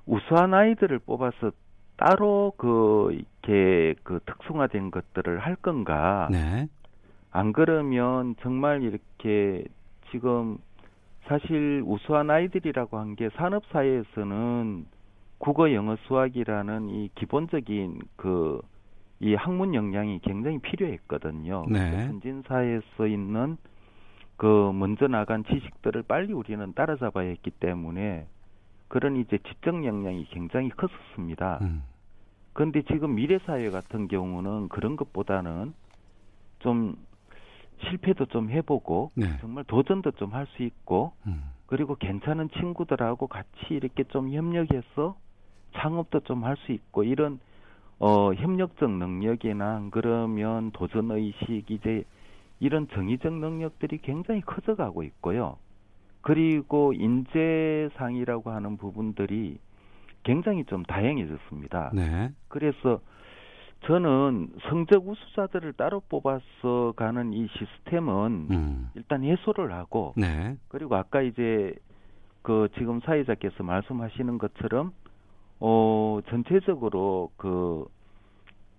[0.05, 1.51] 우수한 아이들을 뽑아서
[1.97, 6.27] 따로 그 이렇게 그 특성화된 것들을 할 건가?
[6.31, 6.67] 네.
[7.31, 9.63] 안 그러면 정말 이렇게
[10.11, 10.57] 지금
[11.27, 14.85] 사실 우수한 아이들이라고 한 게 산업 사회에서는
[15.39, 18.61] 국어, 영어, 수학이라는 이 기본적인 그
[19.21, 21.65] 이 학문 역량이 굉장히 필요했거든요.
[21.69, 21.89] 네.
[21.89, 23.57] 그 선진 사회에서 있는
[24.37, 28.27] 그 먼저 나간 지식들을 빨리 우리는 따라잡아야 했기 때문에
[28.87, 31.59] 그런 이제 지적 역량이 굉장히 컸었습니다.
[31.61, 31.83] 음.
[32.53, 35.73] 그런데 지금 미래 사회 같은 경우는 그런 것보다는
[36.59, 36.95] 좀
[37.89, 39.37] 실패도 좀 해보고 네.
[39.41, 41.43] 정말 도전도 좀 할 수 있고 음.
[41.65, 45.17] 그리고 괜찮은 친구들하고 같이 이렇게 좀 협력해서
[45.73, 47.39] 창업도 좀 할 수 있고 이런
[47.99, 52.03] 어 협력적 능력이나 안 그러면 도전 의식 이제
[52.59, 55.57] 이런 정의적 능력들이 굉장히 커져가고 있고요.
[56.21, 59.59] 그리고 인재상이라고 하는 부분들이
[60.23, 61.91] 굉장히 좀 다양해졌습니다.
[61.93, 62.31] 네.
[62.47, 62.99] 그래서
[63.85, 68.89] 저는 성적 우수자들을 따로 뽑아서 가는 이 시스템은 음.
[68.95, 70.57] 일단 해소를 하고 네.
[70.67, 71.75] 그리고 아까 이제
[72.41, 74.93] 그 지금 사회자께서 말씀하시는 것처럼
[75.59, 77.85] 어 전체적으로 그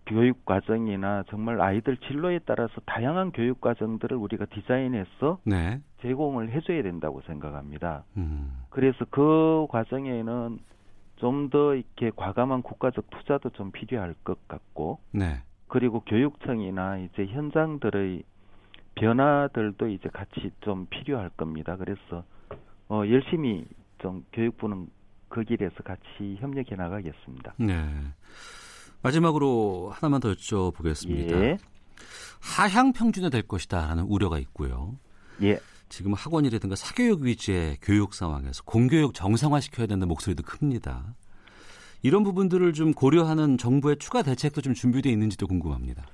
[0.06, 5.80] 교육 과정이나 정말 아이들 진로에 따라서 다양한 교육 과정들을 우리가 디자인해서 네.
[6.02, 8.04] 제공을 해줘야 된다고 생각합니다.
[8.16, 8.62] 음.
[8.70, 10.58] 그래서 그 과정에는
[11.16, 15.42] 좀 더 이렇게 과감한 국가적 투자도 좀 필요할 것 같고 네.
[15.68, 18.22] 그리고 교육청이나 이제 현장들의
[18.94, 21.76] 변화들도 이제 같이 좀 필요할 겁니다.
[21.76, 22.24] 그래서
[22.88, 23.66] 어 열심히
[23.98, 24.88] 좀 교육부는
[25.28, 27.54] 그 길에서 같이 협력해 나가겠습니다.
[27.58, 27.74] 네.
[29.02, 31.42] 마지막으로 하나만 더 여쭤보겠습니다.
[31.42, 31.58] 예.
[32.40, 34.96] 하향 평준화 될 것이다라는 우려가 있고요.
[35.42, 35.58] 예.
[35.88, 41.14] 지금 학원이라든가 사교육 위주의 교육 상황에서 공교육 정상화 시켜야 된다는 목소리도 큽니다.
[42.02, 46.04] 이런 부분들을 좀 고려하는 정부의 추가 대책도 좀 준비되어 있는지도 궁금합니다.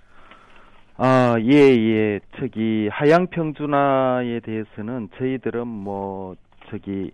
[0.96, 2.20] 아, 예, 예.
[2.38, 6.36] 저기 하향 평준화에 대해서는 저희들은 뭐
[6.70, 7.10] 저기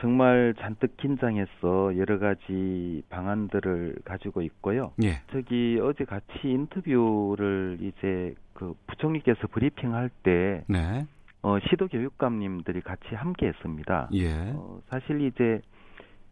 [0.00, 4.92] 정말 잔뜩 긴장해서 여러 가지 방안들을 가지고 있고요.
[5.02, 5.20] 예.
[5.32, 11.06] 저기 어제 같이 인터뷰를 이제 그 부총리께서 브리핑할 때 네.
[11.42, 14.08] 어, 시도 교육감님들이 같이 함께 했습니다.
[14.14, 14.52] 예.
[14.54, 15.60] 어, 사실 이제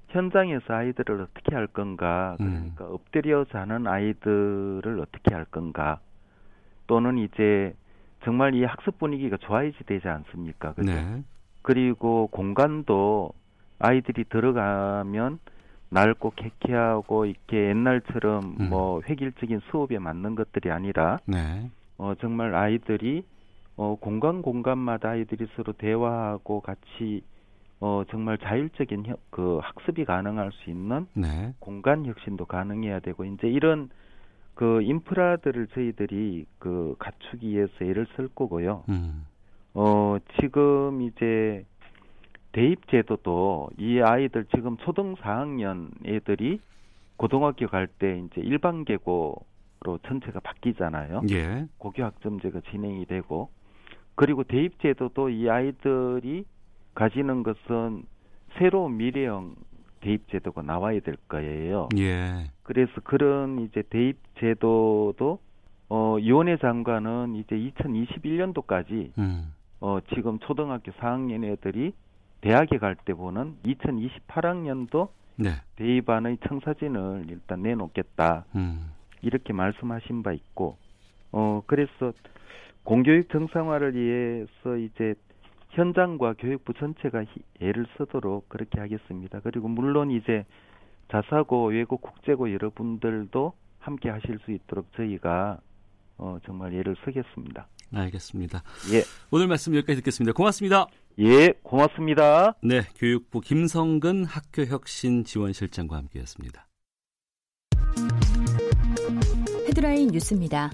[0.09, 2.73] 현장에서 아이들을 어떻게 할 건가, 음.
[2.75, 6.01] 그러니까 엎드려 자는 아이들을 어떻게 할 건가,
[6.87, 7.75] 또는 이제
[8.25, 10.73] 정말 이 학습 분위기가 좋아야지 되지 않습니까?
[10.75, 10.93] 그죠?
[10.93, 11.23] 네.
[11.63, 13.33] 그리고 공간도
[13.79, 15.39] 아이들이 들어가면
[15.91, 18.71] 낡고 쾌쾌하고 이렇게 옛날처럼 음.
[18.71, 21.71] 뭐 획일적인 수업에 맞는 것들이 아니라 네.
[21.99, 23.25] 어 정말 아이들이
[23.77, 27.23] 어 공간 공간마다 아이들이 서로 대화하고 같이
[27.79, 31.53] 어 정말 자율적인 혀- 그 학습이 가능할 수 있는 네.
[31.61, 33.91] 공간 혁신도 가능해야 되고 이제 이런
[34.55, 38.85] 그 인프라들을 저희들이 그 갖추기 위해서 애를 쓸 거고요.
[38.89, 39.27] 음.
[39.75, 41.67] 어, 지금 이제
[42.57, 46.59] 대입 제도도 이 아이들 지금 초등 4학년 애들이
[47.19, 51.21] 고등학교 갈 때 이제 일반 계고로 전체가 바뀌잖아요.
[51.33, 51.67] 예.
[51.77, 53.51] 고교 학점제가 진행이 되고
[54.15, 56.47] 그리고 대입 제도도 이 아이들이
[56.95, 58.05] 가지는 것은
[58.57, 59.55] 새로운 미래형
[60.01, 61.91] 대입 제도가 나와야 될 거예요.
[61.99, 62.51] 예.
[62.63, 65.41] 그래서 그런 이제 대입 제도도
[65.91, 69.53] 어 이원회 장관은 이제 2021년도까지 음.
[69.81, 71.93] 어 지금 초등학교 4학년 애들이
[72.41, 75.51] 대학에 갈 때 보는 2028학년도 네.
[75.77, 78.93] 대입안의 청사진을 일단 내놓겠다 음.
[79.23, 80.77] 이렇게 말씀하신 바 있고
[81.33, 82.13] 어 그래서
[82.85, 85.15] 공교육 정상화를 위해서 이제
[85.71, 89.41] 현장과 교육부 전체가 히- 애를 쓰도록 그렇게 하겠습니다.
[89.41, 90.47] 그리고 물론 이제
[91.11, 95.59] 자사고, 외고, 국제고 여러분들도 함께 하실 수 있도록 저희가
[96.19, 97.67] 어 정말 애를 쓰겠습니다.
[97.93, 98.63] 알겠습니다.
[98.95, 100.33] 예, 오늘 말씀 여기까지 듣겠습니다.
[100.33, 100.87] 고맙습니다.
[101.19, 102.55] 예, 고맙습니다.
[102.63, 106.69] 네, 교육부 김성근 학교혁신지원실장과 함께했습니다.
[109.67, 110.71] 헤드라인 뉴스입니다.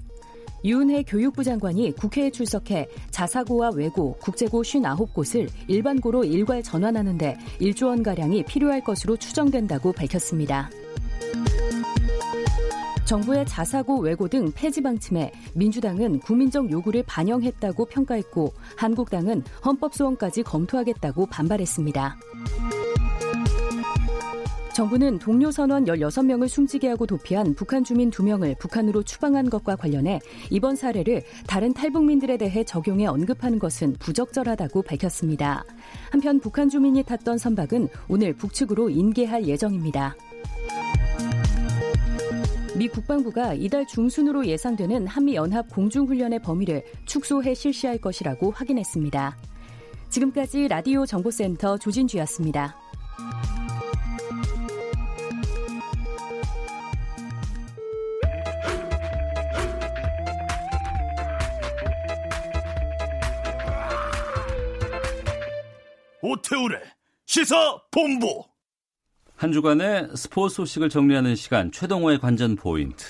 [0.65, 8.83] 유은혜 교육부 장관이 국회에 출석해 자사고와 외고, 국제고 59곳을 일반고로 일괄 전환하는데 1조 원가량이 필요할
[8.83, 10.71] 것으로 추정된다고 밝혔습니다.
[13.13, 21.27] 정부의 자사고, 외고 등 폐지 방침에 민주당은 국민적 요구를 반영했다고 평가했고 한국당은 헌법 소원까지 검토하겠다고
[21.27, 22.17] 반발했습니다.
[24.75, 30.75] 정부는 동료 선원 16명을 숨지게 하고 도피한 북한 주민 2명을 북한으로 추방한 것과 관련해 이번
[30.75, 35.67] 사례를 다른 탈북민들에 대해 적용해 언급하는 것은 부적절하다고 밝혔습니다.
[36.11, 40.17] 한편 북한 주민이 탔던 선박은 오늘 북측으로 인계할 예정입니다.
[42.83, 49.37] 미 국방부가 이달 중순으로 예상되는 한미 연합 공중훈련의 범위를 축소해 실시할 것이라고 확인했습니다.
[50.09, 52.77] 지금까지 라디오 정보센터 조진주였습니다.
[66.21, 66.81] 오태우래
[67.27, 68.52] 시사 본부
[69.43, 73.05] 한 주간의 스포츠 소식을 정리하는 시간 최동호의 관전 포인트.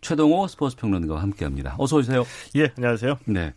[0.00, 1.74] 최동호 스포츠 평론가와 함께합니다.
[1.76, 2.24] 어서 오세요.
[2.54, 3.52] 예 안녕하세요 네.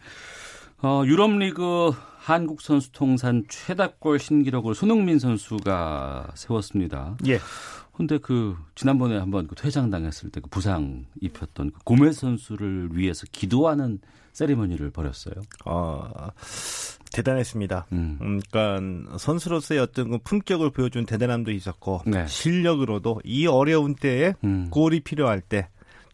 [0.82, 7.15] 어, 유럽 리그 한국 선수 통산 최다골 신기록을 손흥민 선수가 세웠습니다.
[7.28, 7.39] 예
[8.00, 14.00] 근데 그 지난번에 한번 그 퇴장당했을 때 그 부상 입혔던 그 고메 선수를 위해서 기도하는
[14.32, 15.36] 세리머니를 벌였어요.
[15.66, 16.10] 어,
[17.12, 17.88] 대단했습니다.
[17.92, 18.18] 음.
[18.22, 22.26] 음, 그러니까 선수로서의 어떤 그 품격을 보여준 대단함도 있었고 네.
[22.26, 24.70] 실력으로도 이 어려운 때에 음.
[24.70, 25.68] 골이 필요할 때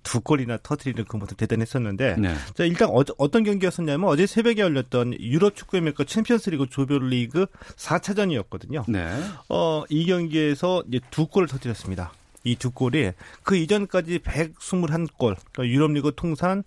[0.06, 2.36] 두 골이나 터트리는 그 모습 대단했었는데 네.
[2.54, 8.86] 자 일단 어, 떤 경기였었냐면 어제 새벽에 열렸던 유럽 축구의 메카 챔피언스리그 조별리그 4차전이었거든요.
[8.88, 9.10] 네.
[9.50, 12.14] 어, 이 경기에서 이제 두 골을 터뜨렸습니다.
[12.46, 13.12] 이 두 골이
[13.44, 15.18] 그 이전까지 121골,
[15.52, 16.64] 그러니까 유럽리그 통산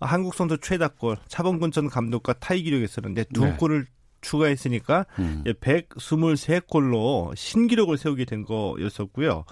[0.00, 3.56] 한국 선수 최다골, 차범근 전 감독과 타이 기록이었었는데 두 네.
[3.56, 3.86] 골을
[4.20, 5.44] 추가했으니까 음.
[5.44, 9.44] 123골로 신기록을 세우게 된 거였었고요.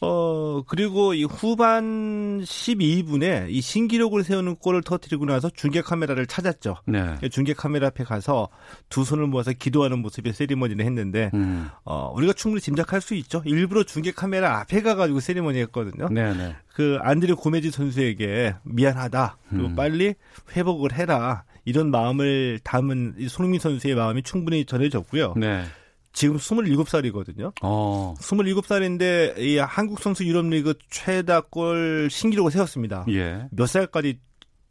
[0.00, 6.76] 어, 그리고 이 후반 12분에 이 신기록을 세우는 골을 터뜨리고 나서 중계 카메라를 찾았죠.
[6.86, 7.16] 네.
[7.30, 8.48] 중계 카메라 앞에 가서
[8.90, 11.68] 두 손을 모아서 기도하는 모습의 세리머니를 했는데 음.
[11.84, 13.42] 어, 우리가 충분히 짐작할 수 있죠.
[13.46, 16.08] 일부러 중계 카메라 앞에 가가지고 세리머니 했거든요.
[16.10, 16.56] 네, 네.
[16.74, 19.38] 그 안드레 고메지 선수에게 미안하다.
[19.48, 19.76] 그리고 음.
[19.76, 20.14] 빨리
[20.54, 21.44] 회복을 해라.
[21.64, 25.34] 이런 마음을 담은 이 손흥민 선수의 마음이 충분히 전해졌고요.
[25.36, 25.64] 네.
[26.16, 27.52] 지금 27살이거든요.
[27.62, 28.14] 어.
[28.18, 33.04] 27살인데 이 한국 선수 유럽리그 최다 골 신기록을 세웠습니다.
[33.10, 33.46] 예.
[33.50, 34.18] 몇 살까지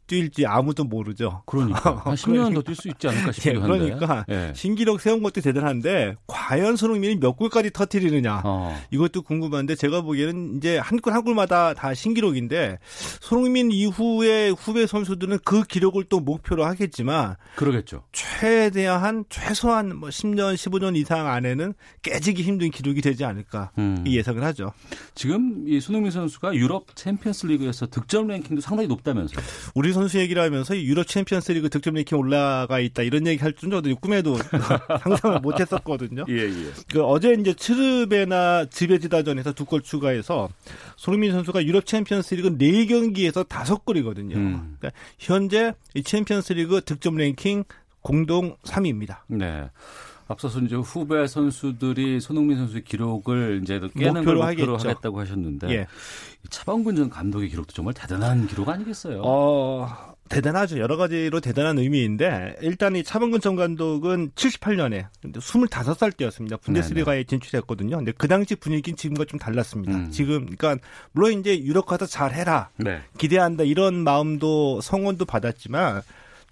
[0.06, 1.42] 뛸지 아무도 모르죠.
[1.46, 3.78] 그러니까 한 10년 더 뛸 수 있지 않을까 싶기도 한데.
[3.78, 4.52] 그러니까 예.
[4.54, 8.76] 신기록 세운 것도 대단한데 과연 손흥민이 몇 골까지 터트리느냐 어.
[8.90, 12.78] 이것도 궁금한데 제가 보기에는 이제 한 골 한 골마다 다 신기록인데
[13.20, 18.02] 손흥민 이후에 후배 선수들은 그 기록을 또 목표로 하겠지만 그러겠죠.
[18.12, 24.04] 최대한 최소한 뭐 10년 15년 이상 안에는 깨지기 힘든 기록이 되지 않을까 음.
[24.06, 24.72] 이 예상을 하죠.
[25.14, 29.44] 지금 이 손흥민 선수가 유럽 챔피언스 리그에서 득점 랭킹도 상당히 높다면서요.
[29.74, 33.52] 우리 선수 얘기를 하면서 이 유럽 챔피언스 리그 득점 랭킹 올라가 있다 이런 얘기 할
[33.52, 34.36] 줄은 저도 꿈에도
[35.02, 36.24] 상상을 못 했었거든요.
[36.28, 36.72] 예, 예.
[36.92, 40.48] 그 어제 이제 츠르베나 즈베지다전에서 두 골 추가해서
[40.96, 44.36] 손흥민 선수가 유럽 챔피언스 리그 4경기에서 5골이거든요.
[44.36, 44.76] 음.
[44.78, 47.64] 그러니까 현재 이 챔피언스 리그 득점 랭킹
[48.02, 49.18] 공동 3위입니다.
[49.26, 49.68] 네.
[50.28, 54.88] 앞서서 이제 후배 선수들이 손흥민 선수의 기록을 이제 깨는 목표로 걸 목표로 하겠죠.
[54.88, 55.86] 하겠다고 하셨는데 예.
[56.44, 59.22] 이 차범근 전 감독의 기록도 정말 대단한 기록 아니겠어요?
[59.24, 59.88] 어,
[60.28, 60.78] 대단하죠.
[60.78, 66.56] 여러 가지로 대단한 의미인데 일단 이 차범근 전 감독은 78년에 25살 때였습니다.
[66.56, 67.96] 분데스리가에 진출했거든요.
[67.96, 69.94] 근데 그 당시 분위기는 지금과 좀 달랐습니다.
[69.94, 70.10] 음.
[70.10, 72.70] 지금 그러니까 물론 이제 유럽 가서 잘 해라.
[72.76, 73.00] 네.
[73.18, 76.02] 기대한다 이런 마음도 성원도 받았지만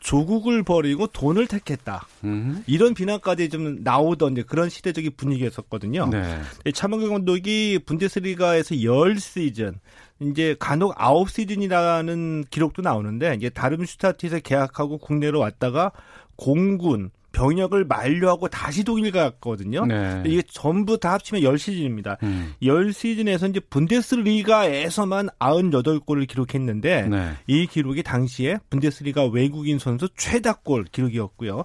[0.05, 2.07] 조국을 버리고 돈을 택했다.
[2.25, 2.63] 음.
[2.67, 6.09] 이런 비난까지 좀 나오던 이제 그런 시대적인 분위기였었거든요.
[6.11, 6.41] 네.
[6.73, 9.81] 차범근 감독이 분데스리가에서 열 시즌,
[10.21, 15.91] 이제 간혹 아홉 시즌이라는 기록도 나오는데 이제 다름슈타트에서 계약하고 국내로 왔다가
[16.37, 19.85] 공군 병역을 만료하고 다시 독일 갔거든요.
[19.85, 20.23] 네.
[20.25, 22.17] 이게 전부 다 합치면 열 시즌입니다.
[22.23, 22.55] 음.
[22.63, 27.33] 열 시즌에서 이제 분데스리가에서만 98골을 기록했는데 네.
[27.47, 31.65] 이 기록이 당시에 분데스리가 외국인 선수 최다골 기록이었고요.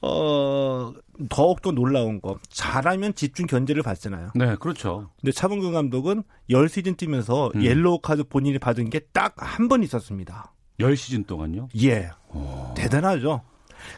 [0.00, 0.92] 어,
[1.28, 2.38] 더욱더 놀라운 거.
[2.50, 4.30] 잘하면 집중 견제를 받잖아요.
[4.34, 5.10] 네, 그렇죠.
[5.20, 7.62] 근데 차범근 감독은 열 시즌 뛰면서 음.
[7.62, 10.52] 옐로우 카드 본인이 받은 게 딱 한 번 있었습니다.
[10.80, 11.68] 열 시즌 동안요?
[11.82, 12.10] 예.
[12.74, 13.42] 대단하죠.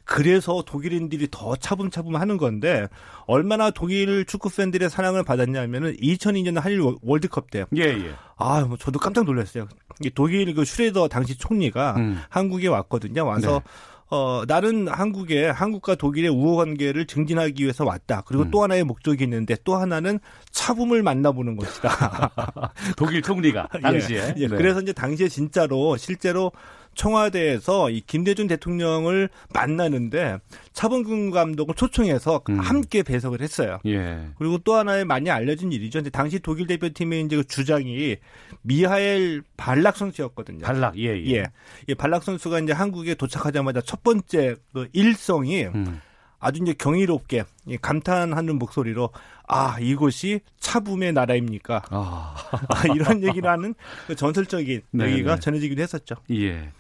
[0.05, 2.87] 그래서 독일인들이 더 차붐차붐 하는 건데
[3.27, 8.15] 얼마나 독일 축구 팬들의 사랑을 받았냐면은 2002년 한일 월드컵 때 예, 예.
[8.37, 9.69] 아, 뭐 저도 깜짝 놀랐어요.
[10.05, 12.21] 이 독일 그 슈뢰더 당시 총리가 음.
[12.29, 13.25] 한국에 왔거든요.
[13.25, 13.71] 와서 네.
[14.09, 18.23] 어, 나는 한국에 한국과 독일의 우호 관계를 증진하기 위해서 왔다.
[18.25, 18.51] 그리고 음.
[18.51, 20.21] 또 하나의 목적이 있는데 또 하나는
[20.53, 22.31] 차붐을 만나보는 것이다.
[22.97, 24.19] 독일 총리가 당시에.
[24.19, 24.47] 예, 예.
[24.47, 24.57] 네.
[24.57, 26.53] 그래서 이제 당시에 진짜로 실제로
[26.97, 30.39] 청와대에서 이 김대중 대통령을 만나는데
[30.73, 32.59] 차범근 감독을 초청해서 음.
[32.59, 33.79] 함께 배석을 했어요.
[33.87, 34.27] 예.
[34.39, 36.01] 그리고 또 하나의 많이 알려진 일이죠.
[36.01, 38.17] 근데 당시 독일 대표팀의 이제 그 주장이
[38.63, 40.61] 미하엘 발락 선수였거든요.
[40.65, 41.37] 발락, 예, 예.
[41.37, 41.45] 예.
[41.87, 46.01] 이 발락 선수가 이제 한국에 도착하자마자 첫 번째 그 일성이 음.
[46.39, 49.11] 아주 이제 경이롭게 이 감탄하는 목소리로
[49.49, 51.83] 아 이곳이 차붐의 나라입니까?
[51.91, 52.35] 아,
[52.69, 53.75] 아, 이런 얘기를 하는
[54.07, 55.41] 그 전설적인 네, 얘기가 네.
[55.41, 56.17] 전해지기도 했었죠.
[56.33, 56.71] 예.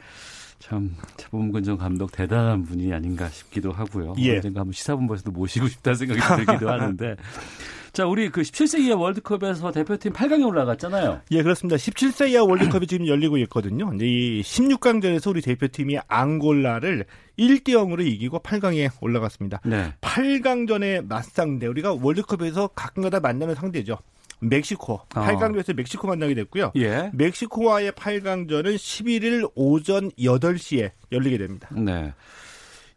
[0.58, 4.14] 참 차범근 전 감독 대단한 분이 아닌가 싶기도 하고요.
[4.18, 4.36] 예.
[4.36, 7.16] 언젠가 한번 시사본부에서도 모시고 싶다는 생각이 들기도 하는데.
[7.96, 11.22] 자, 우리 그 17세 이하 월드컵에서 대표팀 8강에 올라갔잖아요.
[11.30, 11.76] 예, 그렇습니다.
[11.78, 13.90] 17세 이하 월드컵이 지금 열리고 있거든요.
[13.94, 17.06] 이 16강전에서 우리 대표팀이 앙골라를
[17.38, 19.62] 1대 0으로 이기고 8강에 올라갔습니다.
[19.64, 19.94] 네.
[20.02, 23.96] 8강전의 맞상대 우리가 월드컵에서 가끔가다 만나는 상대죠.
[24.40, 25.00] 멕시코.
[25.14, 25.32] 아.
[25.32, 26.72] 8강전에서 멕시코 만나게 됐고요.
[26.76, 27.10] 예.
[27.14, 31.70] 멕시코와의 8강전은 11일 오전 8시에 열리게 됩니다.
[31.72, 32.12] 네.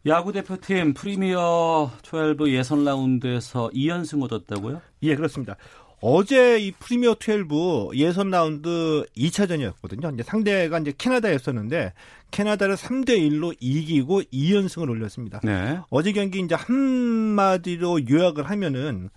[0.06, 4.80] 야구 대표팀 프리미어 12 예선 라운드에서 2연승 얻었다고요?
[5.02, 5.56] 예, 그렇습니다.
[6.00, 10.14] 어제 이 프리미어 12 예선 라운드 2차전이었거든요.
[10.14, 11.92] 이제 상대가 이제 캐나다였었는데
[12.30, 15.40] 캐나다를 3대 1로 이기고 2연승을 올렸습니다.
[15.44, 15.78] 네.
[15.90, 19.10] 어제 경기 이제 한마디로 요약을 하면은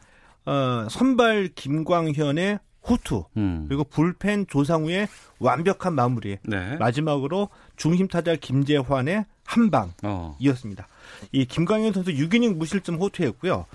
[0.45, 3.65] 어, 선발 김광현의 후투 음.
[3.69, 5.07] 그리고 불펜 조상우의
[5.39, 6.75] 완벽한 마무리 네.
[6.75, 10.35] 마지막으로 중심 타자 김재환의 한방 어.
[10.39, 10.87] 이었습니다.
[11.31, 13.65] 이 김광현 선수 6이닝 무실점 호투했고요.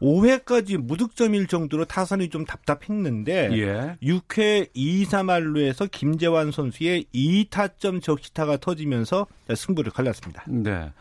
[0.00, 3.96] 5회까지 무득점일 정도로 타선이 좀 답답했는데 예.
[4.02, 10.44] 6회 2, 3할루에서 김재환 선수의 2타점 적시타가 터지면서 승부를 갈랐습니다.
[10.48, 10.92] 네.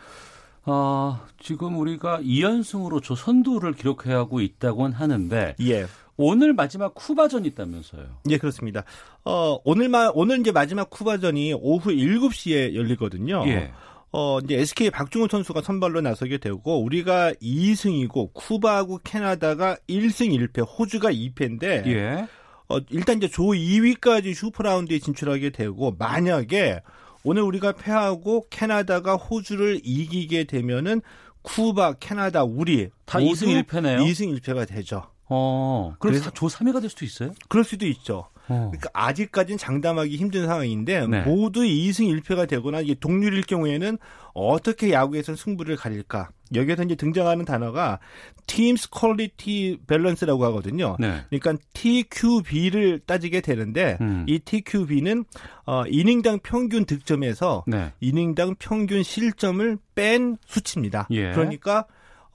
[0.64, 5.86] 아, 지금 우리가 2연승으로 조 선두를 기록해하고 있다고는 하는데 예.
[6.18, 8.06] 오늘 마지막 쿠바전이 있다면서요.
[8.30, 8.84] 예, 그렇습니다.
[9.26, 13.44] 어, 오늘만, 오늘 이제 마지막 쿠바전이 오후 7시에 열리거든요.
[13.48, 13.74] 예.
[14.18, 21.12] 어, 이제 SK 박중훈 선수가 선발로 나서게 되고, 우리가 2승이고, 쿠바하고 캐나다가 1승 1패, 호주가
[21.12, 22.26] 2패인데, 예.
[22.70, 26.80] 어, 일단 이제 조 2위까지 슈퍼라운드에 진출하게 되고, 만약에
[27.26, 31.02] 오늘 우리가 패하고 캐나다가 호주를 이기게 되면은
[31.42, 33.98] 쿠바, 캐나다, 우리 다 모두 2승 1패네요.
[34.00, 35.04] 2승 1패가 되죠.
[35.28, 35.94] 어.
[36.00, 37.34] 그럼 그래서- 조 3위가 될 수도 있어요?
[37.50, 38.30] 그럴 수도 있죠.
[38.48, 38.72] 어.
[38.72, 41.22] 그러니까 아직까지는 장담하기 힘든 상황인데 네.
[41.24, 43.98] 모두 2승 1패가 되거나 이게 동률일 경우에는
[44.34, 46.30] 어떻게 야구에서 승부를 가릴까?
[46.54, 48.00] 여기에서 이제 등장하는 단어가
[48.46, 50.96] Teams Quality Balance라고 하거든요.
[51.00, 51.22] 네.
[51.30, 54.26] 그러니까 TQB를 따지게 되는데 음.
[54.28, 55.26] 이 TQB는
[55.66, 57.94] 어 이닝당 평균 득점에서 네.
[58.00, 61.08] 이닝당 평균 실점을 뺀 수치입니다.
[61.12, 61.32] 예.
[61.32, 61.86] 그러니까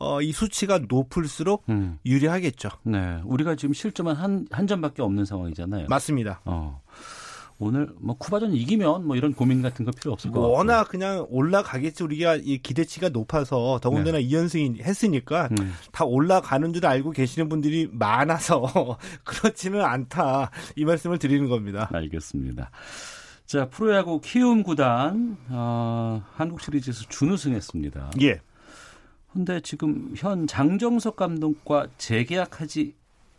[0.00, 1.98] 어, 이 수치가 높을수록 음.
[2.06, 2.70] 유리하겠죠.
[2.84, 3.20] 네.
[3.24, 5.86] 우리가 지금 실점은 한, 한 점밖에 없는 상황이잖아요.
[5.88, 6.40] 맞습니다.
[6.46, 6.80] 어.
[7.58, 11.26] 오늘 뭐 쿠바전 이기면 뭐 이런 고민 같은 거 필요 없을 것 같고 워낙 그냥
[11.28, 14.26] 올라가겠지 우리가 이 기대치가 높아서 더군다나 네.
[14.26, 15.74] 2연승이 했으니까 음.
[15.92, 21.90] 다 올라가는 줄 알고 계시는 분들이 많아서 그렇지는 않다 이 말씀을 드리는 겁니다.
[21.92, 22.70] 알겠습니다.
[23.44, 28.12] 자 프로야구 키움 구단 어, 한국 시리즈에서 준우승했습니다.
[28.22, 28.40] 예.
[29.32, 32.94] 근데 지금 현 장정석 감독과 재계약하지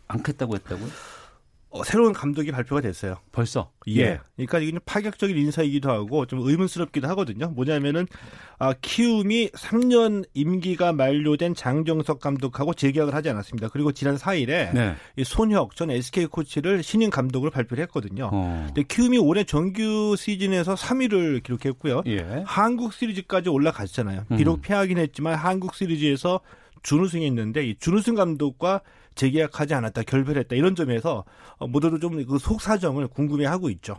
[0.08, 0.88] 않겠다고 했다고요?
[1.72, 3.16] 어, 새로운 감독이 발표가 됐어요.
[3.32, 3.70] 벌써?
[3.88, 4.00] 예.
[4.00, 4.20] 예.
[4.36, 7.48] 그러니까 이게 파격적인 인사이기도 하고 좀 의문스럽기도 하거든요.
[7.48, 8.06] 뭐냐면은
[8.58, 13.68] 아, 키움이 3년 임기가 만료된 장정석 감독하고 재계약을 하지 않았습니다.
[13.68, 14.94] 그리고 지난 4일에 네.
[15.16, 18.28] 이 손혁 전 SK 코치를 신인 감독으로 발표를 했거든요.
[18.30, 18.64] 어.
[18.66, 22.02] 근데 키움이 올해 정규 시즌에서 3위를 기록했고요.
[22.06, 22.42] 예.
[22.44, 24.26] 한국 시리즈까지 올라갔잖아요.
[24.36, 24.60] 비록 음.
[24.60, 26.40] 패하긴 했지만 한국 시리즈에서
[26.82, 28.82] 준우승했는데 이 준우승 감독과
[29.14, 31.24] 재계약하지 않았다, 결별했다 이런 점에서
[31.58, 33.98] 어, 모두도 좀그 속 사정을 궁금해하고 있죠.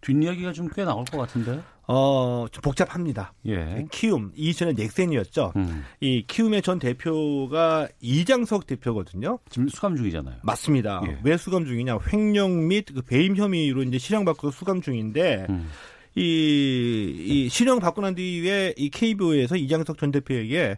[0.00, 1.60] 뒷이야기가 좀 꽤 나올 것 같은데.
[1.86, 3.34] 어, 좀 복잡합니다.
[3.46, 3.84] 예.
[3.90, 5.52] 키움, 이전에 넥센이었죠.
[5.56, 5.84] 음.
[6.00, 9.38] 이 키움의 전 대표가 이장석 대표거든요.
[9.50, 10.36] 지금 수감 중이잖아요.
[10.42, 11.02] 맞습니다.
[11.06, 11.18] 예.
[11.22, 11.98] 왜 수감 중이냐?
[12.12, 15.68] 횡령 및 그 배임 혐의로 이제 실형받고 수감 중인데, 음.
[16.14, 20.76] 이, 이 실형 받고 난 뒤에 이 KBO에서 이장석 전 대표에게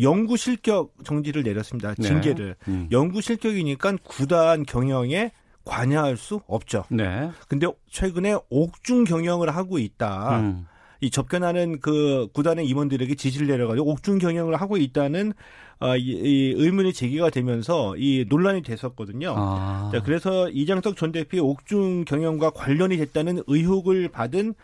[0.00, 1.94] 연구 실격 정지를 내렸습니다.
[1.94, 2.06] 네.
[2.06, 2.56] 징계를.
[2.66, 2.72] 네.
[2.72, 2.88] 음.
[2.90, 5.32] 연구 실격이니까 구단 경영에
[5.64, 6.84] 관여할 수 없죠.
[6.90, 7.30] 네.
[7.48, 10.40] 근데 최근에 옥중 경영을 하고 있다.
[10.40, 10.66] 음.
[11.00, 15.32] 이 접견하는 그 구단의 임원들에게 지시를 내려가지고 옥중 경영을 하고 있다는
[15.80, 19.34] 어, 이, 이 의문이 제기가 되면서 이 논란이 됐었거든요.
[19.36, 19.90] 아.
[19.92, 24.54] 자, 그래서 이장석 전 대표의 옥중 경영과 관련이 됐다는 의혹을 받은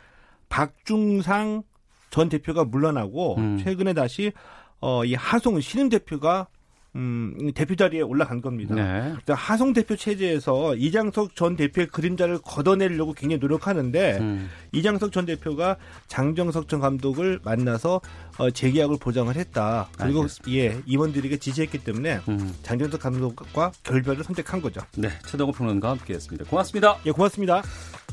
[0.49, 1.65] 박중상
[2.11, 3.59] 전 대표가 물러나고 음.
[3.59, 4.33] 최근에 다시
[4.81, 6.49] 어, 이 하송 신임 대표가
[6.97, 8.75] 음, 대표 자리에 올라간 겁니다.
[8.75, 9.15] 네.
[9.29, 14.51] 하송 대표 체제에서 이장석 전 대표의 그림자를 걷어내려고 굉장히 노력하는데 음.
[14.73, 15.77] 이장석 전 대표가
[16.09, 18.01] 장정석 전 감독을 만나서
[18.39, 19.89] 어, 재계약을 보장을 했다.
[19.99, 20.53] 그리고 알겠습니다.
[20.53, 22.55] 예 임원들에게 지시했기 때문에 음.
[22.63, 24.81] 장정석 감독과 결별을 선택한 거죠.
[24.97, 26.47] 네, 최동호 평론가와 함께했습니다.
[26.47, 26.99] 고맙습니다.
[27.07, 27.63] 예, 고맙습니다.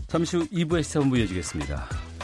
[0.07, 2.14] 잠시 후 2부의 시사본부 이어지겠습니다.